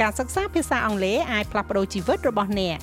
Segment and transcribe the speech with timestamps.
[0.00, 2.78] ការសិក្សាភាសាអង់គ្លេសអាចផ្លាស់ប្ដូរជីវិតរបស់អ្នក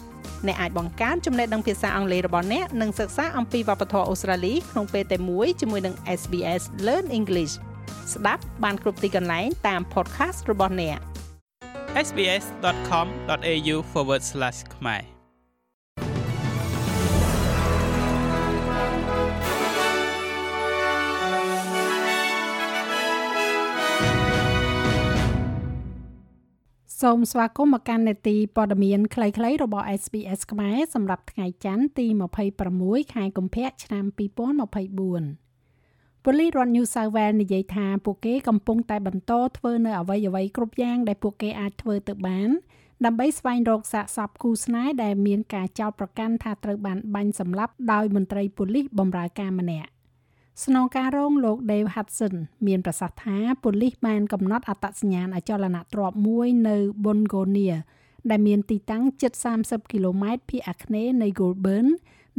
[0.48, 7.54] អ្នកអាចបង្កើនចំណេះដឹងភាសាអង់គ្លេសរបស់អ្នកនិងសិក្សាអំពីវប្បធម៌អូស្ត្រាលីក្នុងពេលតែមួយជាមួយនឹង SBS Learn English
[8.14, 10.98] ស្ដាប់បានគ្រប់ទីកន្លែងតាម podcast របស់អ្នក
[12.08, 13.78] sbs.com.au/
[14.76, 15.15] ខ្មែរ
[27.02, 32.06] សូមស្វាគមន៍មកកាន់នេតិព័ត៌មានខ្លីៗរបស់ SBS ខ្មែរសម្រាប់ថ្ងៃច័ន្ទទី
[32.62, 34.38] 26ខែកុម្ភៈឆ្នាំ2024
[36.24, 42.50] ប៉ូលីសរដ្ឋ New South Wales និយាយថាពួកគេកំពុងតែបន្តធ្វើនៅអ្វីៗគ្រប់យ៉ាងដែលពួកគេអាចធ្វើទៅបាន
[43.06, 49.90] ដើម្បីស្វែងរកសាកសពគូស្នេហ៍ដែលមានការចោទប្រកាន់ថាត្រូវបានបាញ់សម្លាប់ដោយមន្ត្រីប៉ូលីសបម្រើការម្នាក់
[50.64, 52.36] ស្នងការរងលោក Dave Hudson
[52.68, 57.76] មានប្រសាសន៍ថាប៉ូលីសបានកំណត់អត្តសញ្ញាណអចលនទ្រព្យមួយនៅ Bungonia
[58.30, 59.32] ដែលមានទីតាំងជិត
[59.64, 61.88] 30គីឡូម៉ែត្រភាគអាគ្នេយ៍នៃ Goulburn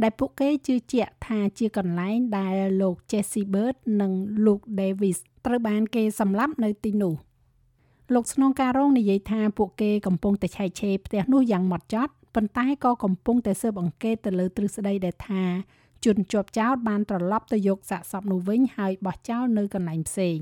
[0.03, 4.11] ដែលពួកគេជឿជាក់ថាជាកន្លែងដែលលោក Jesse Bird និង
[4.45, 7.13] Luke Davis ត្រូវបានគេសម្លាប់នៅទីនោះ
[8.13, 15.43] លោកស្នងការរងនិយាយថាពួកគេកំពុងតែឆែកឆេរផ្ទះនោះយ៉ាងម៉ត់ចត់ប៉ុន្តែក៏កំពុងតែស៊ើបអង្កេតទៅលើទ្រឹស្ដីដែលថា
[16.05, 20.39] ជនជាប់ចោតបានត្រឡប់ទៅយកសាកសពនោះវិញហើយបោះចោលនៅកន្លែងផ្សេង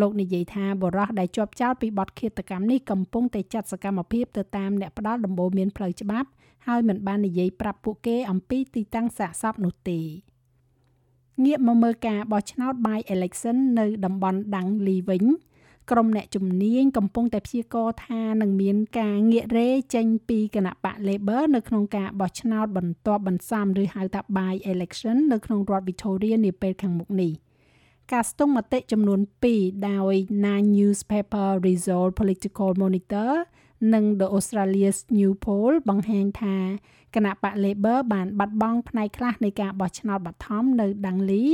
[0.00, 6.28] លោកនិយាយថាបរិះដែលជាប់ចោតពីបទឃាតកម្មនេះកំពុងតែចាត់សកម្មភាពទៅតាមអ្នកផ្ដាល់ដំបូន្មានផ្លូវច្បាប់
[6.66, 10.00] ហើយមិនបាននិយាយប្រាប់ពួកគេអំពីទីតាំងសាកសពនោះទេ
[11.44, 15.24] ងាកមកមើលការបោះឆ្នោត by election នៅតំបន់ដាំងលីវិញ
[15.90, 27.32] ក្រុមអ្នកជំនាញកំពុងតែព្យាករណ៍ថានឹងមានការងាករេចេញពីគណៈបក Labor នៅក្នុងការបោះឆ្នោតបន្ទាប់បន្សំឬហៅថា by election នៅក្នុងរដ្ឋ Victoria នាពេលខាងមុខនេះ
[28.12, 29.20] ការស្ទង់មតិចំនួន
[29.54, 33.30] 2ដោយ Nine Newspaper Result Political Monitor
[33.92, 36.56] និង The Australia's New Poll បង្ហាញថា
[37.14, 41.46] គណៈបក Labor បានបាត់បង់ផ្នែកខ្លះនៃការបោះឆ្នោតបឋមនៅ Dungley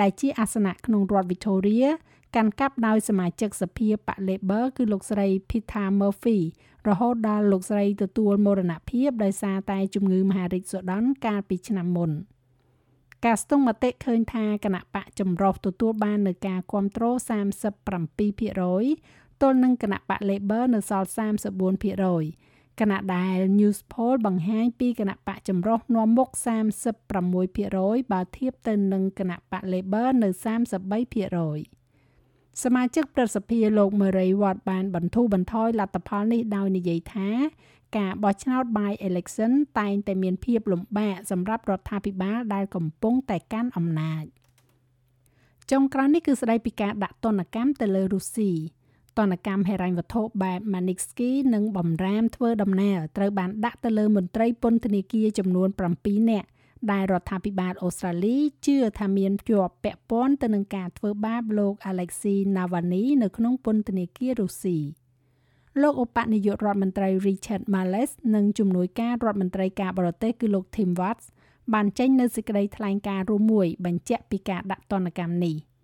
[0.00, 1.88] ដែលជាអាសនៈក្នុងរដ្ឋ Victoria
[2.36, 6.38] កាន់កាប់ដោយសមាជិកសភាបក Labor គឺលោកស្រី Peter Murphy
[6.88, 12.10] រហូតដល់លោកស្រីទទួលមរណភាពដោយសារតែជំងឺមហារីកសូដន់កាលពីឆ្នាំមុន
[13.24, 17.24] ការស្ទង់មតិឃើញថាគណៈបកចម្រុះទទួលបាននៅការគ្រប់គ្រង37%
[19.42, 21.08] ទល់នឹងគណៈបក Labor នៅសល់
[21.92, 26.28] 34%គណៈដែល News Poll បង្ហាញពីគណៈបកចម្រុះនាំមុខ
[27.00, 30.28] 36%បើធៀបទៅនឹងគណៈបក Labor នៅ
[31.44, 37.30] 33%សមាជិកប្រសិទ្ធិលោក Murray Watt បានបន្ធូរបន្ថយលទ្ធផលនេះដោយនិយាយថា
[37.98, 44.24] ការបោះឆ្នោត by election តែងតែមានភាពលំបាកសម្រាប់រដ្ឋាភិបាលដែលកំពុងតែកាន់អំណាច
[45.70, 48.52] ចុងក្រោយនេះគឺស្ដីពីការដាក់ទណ្ឌកម្មទៅលើរុស្ស៊ី
[49.18, 55.68] ទណ្ឌកម្មហិរញ្ញវត្ថុបែប Magnitsky និងបំរាមធ្វើដំណើរត្រូវបានដាក់ទៅលើមន្ត្រីពន្ធនាគារចំនួន
[55.98, 56.48] 7នាក់
[56.92, 64.78] ដែលរដ្ឋាភិបាលអូស្ត្រាលីជឿថាមានជាប់ពាក់ព័ន្ធទៅនឹងការធ្វើបាបលោក Alexei Navalny នៅក្នុងពន្ធនាគាររុស្ស៊ី
[65.82, 71.26] លោកឧបនាយករដ្ឋមន្ត្រី Richard Marles និងជំនួយការរដ្ឋមន្ត្រីការបរទេសគឺលោក Tim Watts
[71.74, 75.56] បានចេញនៅសេចក្តីថ្លែងការណ៍រួមមួយបញ្ជាក់ពីការដាក់ទណ្ឌកម្មនេះ។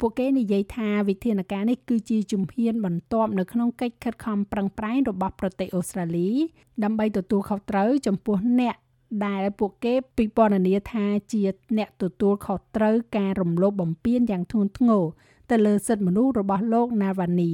[0.00, 6.28] ពួកគេនិយាយថាវិធានការនេះគឺជាជំហានបន្ទាប់នៅក្នុងកិច្ចខិតខំប្រឹងប្រែងរបស់ប្រទេសអូស្ត្រាលី
[6.84, 8.76] ដើម្បីទទួលខុសត្រូវចំពោះអ្នក
[9.26, 11.42] ដែលពួកគេពិពណ៌នាថាជា
[11.78, 15.04] អ្នកទទួលខុសត្រូវការរំលោភបំពានយ៉ាងធ្ងន់ធ្ងរ
[15.50, 17.52] ទៅលើសិទ្ធិមនុស្សរបស់លោក Navalny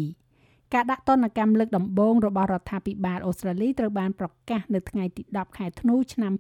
[0.75, 6.33] ការដាក់ទណ្ឌកម្មលើកដំបូងរបស់រដ្ឋាភិបាលអូស្ត្រាលីត្រូវបានប្រកាសនៅថ្ងៃទី10ខែធ្នូឆ្នាំ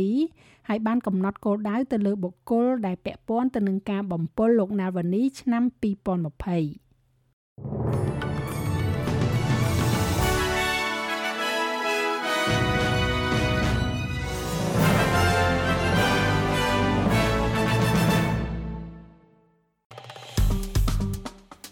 [0.00, 6.89] 2022ហើយបានកំណត់គោលដៅទៅលើបុគ្គលដែលពាក់ព័ន្ធទៅនឹងការបំពុលលោក Navalny ឆ្នាំ2020